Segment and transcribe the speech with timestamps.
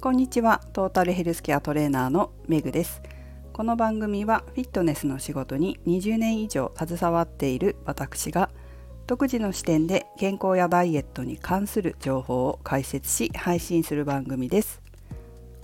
[0.00, 0.62] こんにちは。
[0.72, 3.02] トータルヘルスケアトレーナーのメグです。
[3.52, 8.48] この番組はフィットネスの仕事に20年以上携わっている私が
[9.06, 14.80] 独自の視点で健康やダイエットに関する情報を解説し配信する番組です。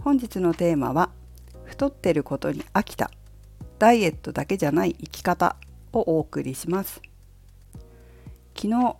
[0.04, 1.08] 本日のテーマは
[1.64, 3.11] 太ってることに飽きた
[3.79, 5.57] ダイエットだけじゃない生き方
[5.94, 7.00] をお送りします。
[8.54, 8.96] 昨日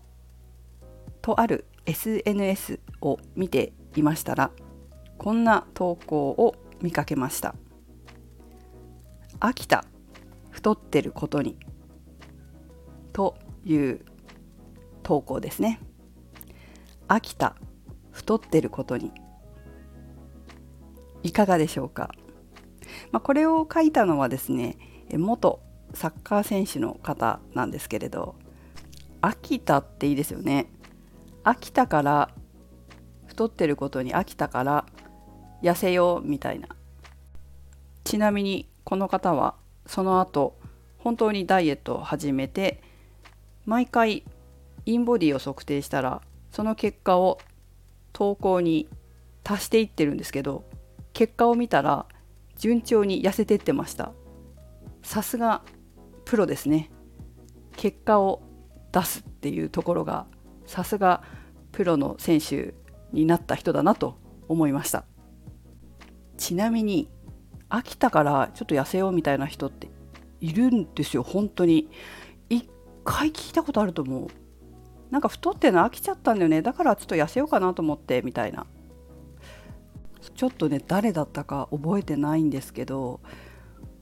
[1.21, 4.51] とある SNS を見ていましたら
[5.19, 7.55] こんな投稿を見かけました。
[9.41, 9.85] 飽きた。
[10.51, 11.59] 太ってることに。
[13.13, 14.01] という
[15.03, 15.81] 投稿ですね。
[17.09, 17.57] 飽きた。
[18.11, 19.13] 太ってることに。
[21.23, 22.11] いかがでしょうか、
[23.11, 24.77] まあ、これを書いたのはですね
[25.13, 25.61] 元
[25.93, 28.37] サッカー選手の方なんですけれど
[29.23, 30.71] 飽きたっていいですよね。
[31.43, 32.31] 飽きたから
[33.27, 34.87] 太ってることに飽きたから
[35.63, 36.69] 痩せようみたいな。
[38.05, 39.55] ちなみにこの方は
[39.87, 40.59] その後
[40.99, 42.83] 本当にダイエットを始めて
[43.65, 44.25] 毎回
[44.85, 47.39] インボディを測定したらその結果を
[48.13, 48.89] 投稿に
[49.45, 50.65] 足していってるんですけど
[51.13, 52.07] 結果を見たら
[52.57, 54.13] 順調に痩せてってました。
[55.03, 55.63] さすが
[56.25, 56.91] プロですね。
[57.77, 58.43] 結果を
[58.93, 60.27] 出すっていうところが
[60.67, 61.23] さすが
[61.73, 62.75] プロの選手
[63.13, 65.05] になった人だなと思いました。
[66.37, 67.09] ちなみに
[67.69, 69.89] 飽きたからちょっと痩せようみたいな人って
[70.41, 71.89] いるんですよ本当に。
[72.49, 72.69] 一
[73.05, 74.29] 回聞いたことあると思う。
[75.11, 76.63] なんか太っての飽きちゃったんだよね。
[76.63, 78.67] だからちょっと痩せようかなと思ってみたいな。
[80.35, 83.21] ちょっとね誰だったか覚えてないんですけど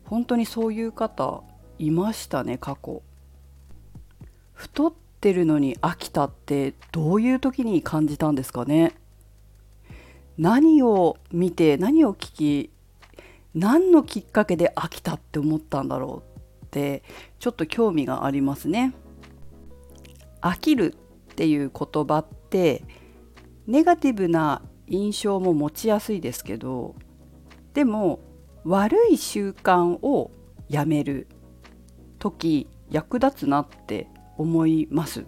[0.05, 1.43] 本当にそういう方
[1.79, 3.03] いましたね過去。
[4.53, 8.95] 太ってるのに飽きたってどういう時に感じたんですかね。
[10.39, 12.71] 何を見て何を聞き
[13.55, 16.23] 何のきっかけで飽きたって思ったんだろ
[16.63, 17.03] うって
[17.39, 18.95] ちょっと興味がありますね。
[20.41, 20.95] 飽きる
[21.33, 22.85] っていう言葉って
[23.67, 26.95] ネガティブな印象も持ちやすいですけど
[27.73, 28.21] でも
[28.65, 30.31] 悪い習慣を
[30.69, 31.29] やめる
[32.19, 35.25] 時役立つなって思います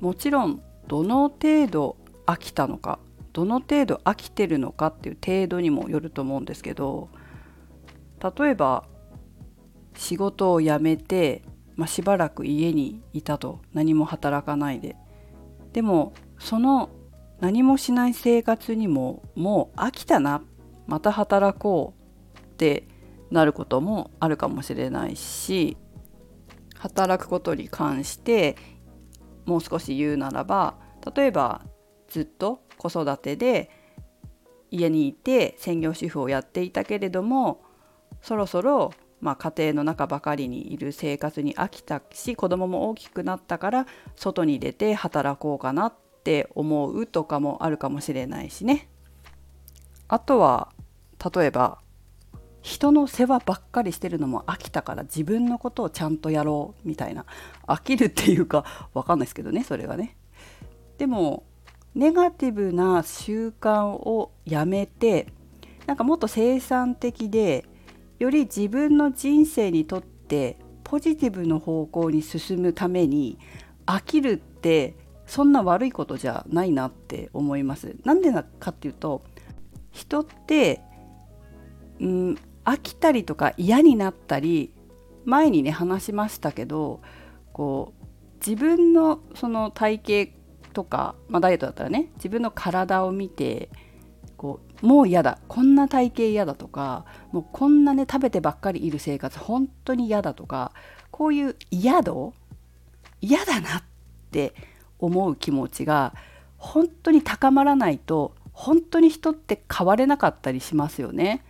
[0.00, 2.98] もちろんどの程度飽きたのか
[3.36, 7.10] どの程度飽きてるのかっていう程度にもよると思うんですけど
[8.38, 8.86] 例えば
[9.94, 11.42] 仕事を辞めて、
[11.74, 14.96] まあ、しばらく家にいたと何も働かないで。
[15.74, 16.88] でもその
[17.38, 20.40] 何もしない生活にももう飽きたな
[20.86, 21.92] また働こ
[22.34, 22.88] うって
[23.30, 25.76] なることもあるかもしれないし
[26.74, 28.56] 働くことに関して
[29.44, 30.78] もう少し言うならば
[31.14, 31.60] 例えば
[32.08, 33.70] ずっと子育てで
[34.70, 37.62] 家にいて専業主婦をやっていたけれども
[38.20, 48.88] そろそろまあ、家庭の中ばかりにいる生活に飽きたし子供も大きくなったから外に出て働こうかなって思うとかもあるかもしれないしね。
[50.08, 50.70] あとは
[51.34, 51.78] 例えば
[52.62, 57.24] 人の世話ばっかりしてるのも飽きたから自分のことをちゃんとやろうみたいな
[57.66, 60.16] 飽きるっていうか分かんないですけどねそれはね。
[60.98, 61.44] でも
[61.96, 65.28] ネガティブな習慣をやめて
[65.86, 67.64] なんかもっと生産的で
[68.18, 73.38] より自分の人生にとってポジティブの方向に進むために
[73.86, 74.94] 飽きるって
[75.26, 77.96] そんな悪いことじゃないなって思います。
[78.04, 79.22] なんでかっていうと
[79.90, 80.82] 人って、
[81.98, 84.74] うん、飽きたりとか嫌になったり
[85.24, 87.00] 前にね話しましたけど
[87.54, 88.04] こう
[88.46, 90.35] 自分のその体型
[90.76, 93.70] とか、まあ、ダイエットだったらね自分の体を見て
[94.36, 100.72] こうもう嫌だこんな体型嫌だとかもうこんなね食べてばっかりいる生活本当に嫌だとか
[101.10, 102.34] こういう嫌度
[103.22, 103.82] 嫌だなっ
[104.30, 104.54] て
[104.98, 106.12] 思う気持ちが
[106.58, 111.42] 本当に高まらないと本当に人って変われなかったりしますよね。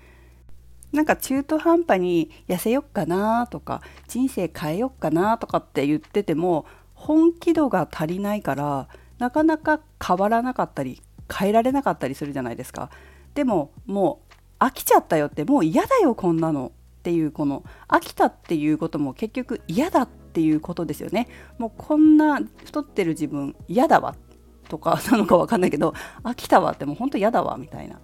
[0.92, 6.64] なんか中途半端に痩せよっかなとか人生変えよっかなとかって言ってても
[6.94, 8.88] 本気度が足りないから
[9.18, 11.02] なかなか変わらなかったり
[11.32, 12.90] 変えられなかったりするじゃないですか。
[13.34, 21.28] でももう飽きちゃったよってもう嫌だよこんなのっていうこの飽きたっていうことも結局嫌だっていうことですよね。
[21.58, 24.14] もうこんな太ってる自分嫌だわ
[24.68, 28.00] とか なのか分かんないけど飽きたわってもうほんと嫌だわみたいな。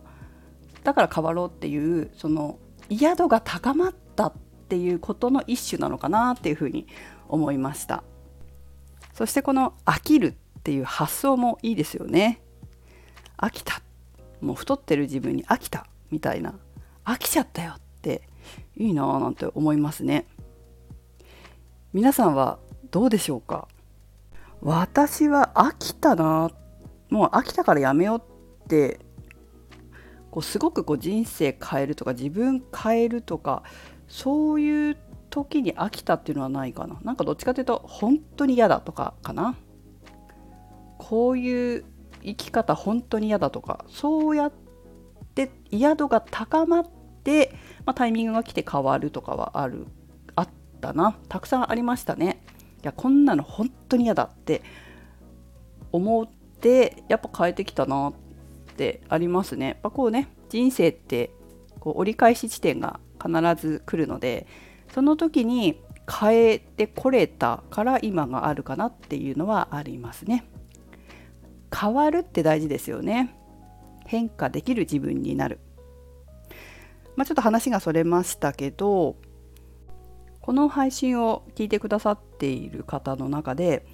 [0.84, 4.32] だから変わろうっていうその嫌度が高まったっ
[4.68, 6.86] ていうことの一種なのかなっていうふうに
[7.28, 8.02] 思いました
[9.14, 12.40] そしてこの飽きるっていう発想もいいですよね。
[13.36, 13.82] 飽きた。
[14.40, 16.54] もう太ってる自分に飽きたみたいな。
[17.04, 18.22] 飽きちゃったよって
[18.76, 20.24] いいなぁなんて思いますね。
[21.92, 22.60] 皆さんは
[22.92, 23.66] どうでしょうか？
[24.60, 26.52] 私は飽きたな
[27.10, 28.22] もう飽きたからやめよう
[28.64, 29.00] って
[30.30, 33.64] こうすごくこう人生変えるとか自分変えるとか
[34.06, 34.96] そういう
[35.28, 37.00] 時に飽きたっていうのはないかな。
[37.02, 39.56] なんかどっちかというと本当に嫌だとかかな。
[41.02, 41.84] こういう
[42.22, 44.52] 生き方本当に嫌だとかそうやっ
[45.34, 46.86] て嫌度が高まっ
[47.24, 47.52] て、
[47.84, 49.88] まあ、タイミングが来て変わるとかはある
[50.36, 50.48] あっ
[50.80, 51.18] たな。
[51.28, 52.44] たくさんありましたね。
[52.84, 54.62] いやこんなの本当に嫌だって
[55.90, 56.28] 思っ
[56.60, 58.12] てやっぱ変えてきたなっ
[58.76, 59.66] てありますね。
[59.66, 61.34] やっぱこうね人生って
[61.80, 64.46] こう折り返し地点が必ず来るので
[64.94, 70.44] その時に変えてこれたから今があるかなっていうのはありますね。
[71.74, 73.34] 変わるって大事ですよね
[74.06, 75.60] 変化できる自分になる
[77.16, 79.16] まあ、ちょっと話がそれましたけど
[80.40, 83.86] この配信を聞いてくださっている方の中で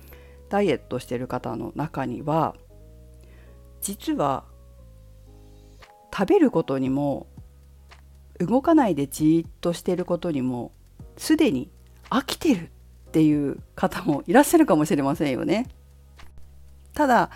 [0.49, 2.55] ダイエットしてる方の中には
[3.81, 4.45] 実は
[6.15, 7.27] 食べることにも
[8.39, 10.73] 動かないでじーっとしていることにも
[11.17, 11.71] すでに
[12.09, 12.71] 飽きてる
[13.09, 15.67] っていう方もいらっしゃるかもしれませんよね。
[16.95, 17.31] ただ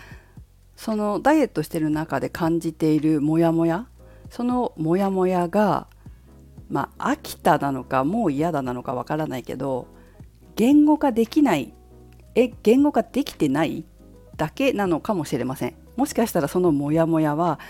[0.83, 3.87] そのダイエットしてる中で感じているモヤモヤ
[4.29, 5.87] そのモヤモヤが
[6.69, 9.87] まあ飽きたなのかもう嫌だなのかわからないけど
[10.57, 11.73] 言語化できない
[12.35, 13.85] え言語化できてない
[14.35, 15.75] だけなのかもしれません。
[15.95, 17.61] もしかしたらそのモヤモヤは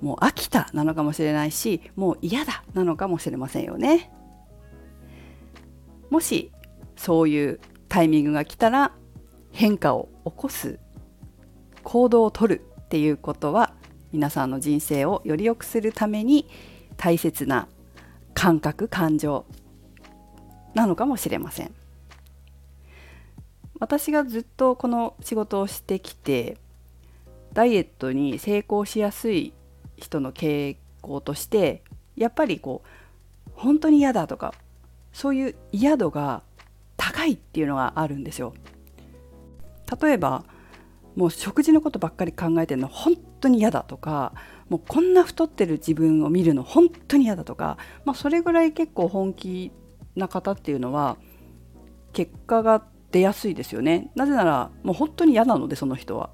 [0.00, 4.10] もう飽きたなのかもしれないしもう嫌だなのかもしれませんよね。
[6.08, 6.50] もし
[6.96, 7.60] そういう
[7.90, 8.92] タイミングが来たら
[9.50, 10.78] 変化を起こす
[11.82, 13.74] 行動をとるっていうことは
[14.12, 16.46] 皆さんの人生をより良くするために
[16.96, 17.68] 大切な
[18.34, 19.46] 感覚感情
[20.74, 21.74] なのかもしれません。
[23.80, 26.56] 私がずっとこの仕事をしてきて
[27.52, 29.52] ダイエットに成功しやすい
[29.96, 31.82] 人の傾向として
[32.14, 34.54] やっぱりこう本当に嫌だとか
[35.12, 36.42] そういう嫌度が
[36.96, 38.54] 高いっていうのがあるんですよ。
[40.00, 40.44] 例えば
[41.16, 44.32] もう食事のことばっかり考えてるの本当に嫌だとか
[44.68, 49.72] もうこんな太ってる自分を見るの本当に嫌だとか、まあ、それぐらい結構本気
[50.16, 51.16] な方っていうのは
[52.12, 54.10] 結果が出やすいですよね。
[54.14, 56.30] なぜならもう本当に嫌なのでその人は。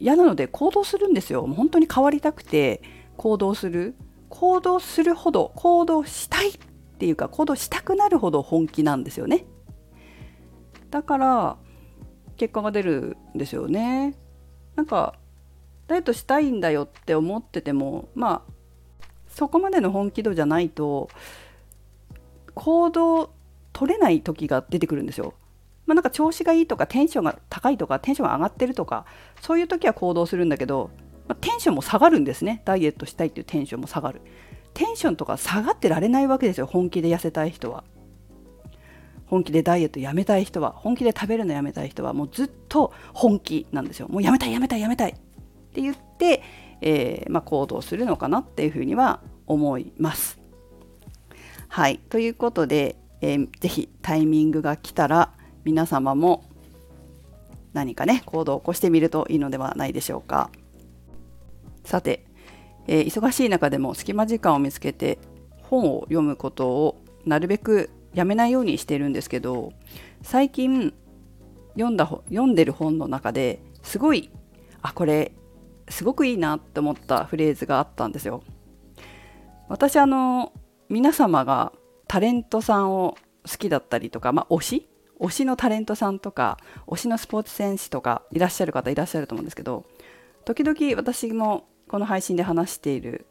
[0.00, 1.46] 嫌なので行動するんですよ。
[1.46, 2.82] もう本当に変わりたくて
[3.16, 3.94] 行動する。
[4.28, 6.58] 行動するほど行動したいっ
[6.98, 9.44] ていうか行動したくなるほど本気なんですよね。
[10.90, 11.56] だから
[12.36, 14.14] 結果が出るんですよね。
[14.76, 15.14] なんか
[15.86, 18.52] ダイエットしたいんだよって思っててもまあ
[19.28, 21.08] そこまでの本気度じゃないと
[22.54, 23.32] 行動
[23.72, 25.34] 取れない時が出てくるんですよ。
[25.86, 29.04] まあ、なんか調子がいいとかテンションが高いとかテンションが上がってるとか
[29.42, 30.90] そういう時は行動するんだけど、
[31.28, 34.22] まあ、テンションも下がるんですねダイエットしたいっていうテンションも下がる
[34.72, 37.84] テンションとか下がってられないわけですよ本気で痩せたい人は
[39.26, 45.14] 本気でダイエットやめたい人は本気で食べるのやめたい人はもうずっと本気なんですよもうやめたいやめたいやめたいっ
[45.74, 46.42] て言って、
[46.80, 50.38] えー、まあ、行動するのかなっていうふうには思います。
[51.68, 55.32] はいということで、えー、ぜひタイミングが来たら
[55.64, 56.44] 皆様も
[57.72, 60.50] 何かね行動を起こしてみるといいのではないでしょうか。
[61.84, 62.24] さて、
[62.86, 65.18] えー、忙しい中でも隙間時間を見つけて
[65.62, 69.72] 本を読むことをなるべくやめないようにしてるんですけど
[70.22, 70.94] 最近
[71.74, 74.30] 読んだ読んでる本の中ですごい
[74.82, 75.32] あこれ
[75.88, 78.42] すごくいいなって思ったフレーズがあったんですよ。
[79.68, 80.52] 私あの
[80.88, 81.72] 皆様が
[82.06, 83.16] タレントさんを
[83.50, 84.88] 好きだったりとか、まあ、推し？
[85.20, 89.84] 推しのタレントさんとか推しのスポーツ選手とかいらっしゃる方いらっしゃると思うんですけど
[90.44, 93.26] 時々私もこの配信で話している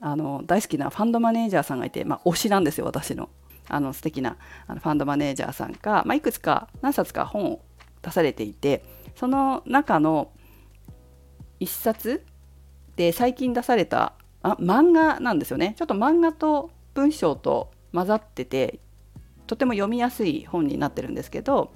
[0.00, 3.30] あの大好きなファンドマネージャーさんがいて、まあ、推しなんですよ私の。
[3.68, 4.36] あの素敵な
[4.68, 7.60] ファンドマネージャーさんが、まあ、いくつか何冊か本を
[8.02, 10.30] 出されていてその中の
[11.60, 12.24] 1冊
[12.96, 18.80] で最近出されたあ漫画なんですよねちょっと漫画と文章と混ざってて
[19.46, 21.72] とても読みやすい本になってるんですけど、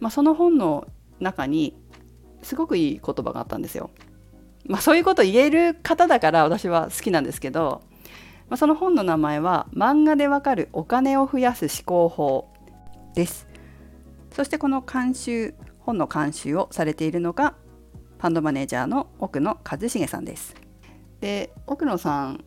[0.00, 0.86] まあ、その本の
[1.20, 1.76] 中に
[2.42, 3.90] すごくいい言葉があったんですよ。
[4.66, 7.82] まあ、そういうこと言える方だから私は好きなんですけど
[8.48, 12.52] まあ、その本の名前は漫画でわかるお金を増やす思考法
[13.14, 13.46] です。
[14.30, 17.54] そしてこの監修本の監修をされているのが
[18.18, 20.54] ファンドマネージャーの奥野一重さんです。
[21.20, 22.44] で奥野さん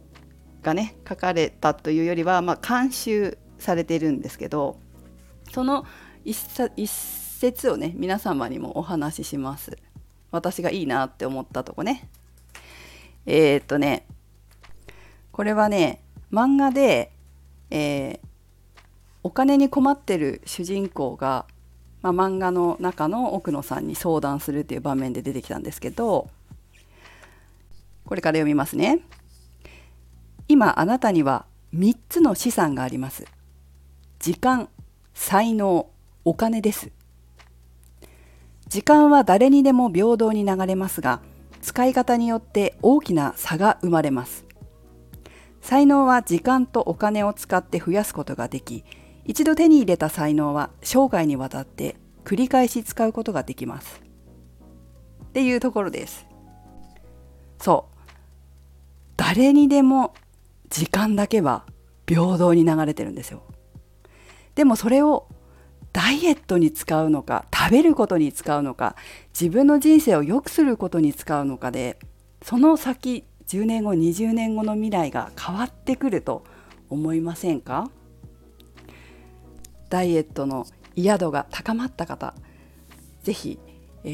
[0.61, 4.79] がね書かれたというよりは、まあ、監修されているんですけど
[5.51, 5.85] その
[6.25, 6.37] 一
[6.75, 9.77] 一節をね皆様にもお話しします。
[10.31, 12.09] 私がいいなって思ったとこね。
[13.25, 14.05] えー、っとね
[15.37, 16.01] これはね
[16.33, 17.11] 漫画で、
[17.69, 18.19] えー、
[19.21, 21.45] お金に困ってる主人公が、
[22.01, 26.27] まあ、漫画の中の奥野さんに相談するっていう場面で出てきたんですけど
[28.05, 29.01] これから読みますね。
[30.47, 33.25] 今あなたには3つの資産があります。
[34.17, 34.69] 時間
[35.13, 35.87] 才能
[36.25, 36.89] お金です。
[38.69, 41.21] 時間は誰にでも平等に流れますが
[41.61, 44.46] 使い方によって大きな差が生まれます。
[45.67, 48.85] 才能は時間とお金を使って増やすことができ
[49.25, 54.01] 一度手に入れた才能は生涯にわたって繰り返し使うことができます。
[55.25, 56.25] っていうところです。
[57.59, 57.97] そう。
[59.17, 60.13] 誰にでも
[60.69, 61.65] 時間だけは
[62.07, 63.43] 平等に流れてるんですよ。
[64.55, 65.27] でもそれを
[65.91, 68.95] ダイエットに使うのか食べることに使うのか
[69.37, 71.99] 自分の人生を良くすることに使うのかで
[72.41, 76.43] その先10年後20年後の未来が変わってくると
[76.89, 77.89] 思いませんか？
[79.89, 82.33] ダイエットの嫌度が高まった方
[83.23, 83.57] 是非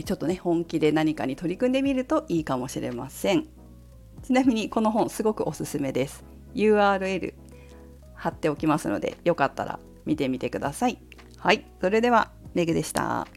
[0.06, 3.48] ちょっとね本気で何かに取り組んでみるといいかもしれません。
[4.24, 6.24] ちなみにこの本すごくおすすめです。
[6.56, 7.34] URL
[8.14, 11.00] 貼っておきますのでよかったら見てみてください。
[11.38, 13.28] はい、それではメグでした。